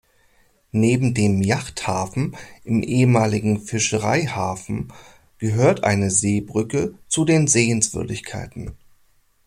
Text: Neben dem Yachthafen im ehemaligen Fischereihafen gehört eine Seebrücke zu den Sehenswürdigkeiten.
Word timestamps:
Neben 0.71 1.13
dem 1.13 1.43
Yachthafen 1.43 2.35
im 2.63 2.81
ehemaligen 2.81 3.59
Fischereihafen 3.59 4.91
gehört 5.37 5.83
eine 5.83 6.09
Seebrücke 6.09 6.95
zu 7.07 7.23
den 7.23 7.45
Sehenswürdigkeiten. 7.45 8.75